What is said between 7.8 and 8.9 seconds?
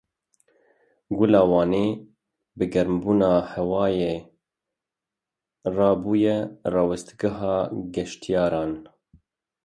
geştiyaran.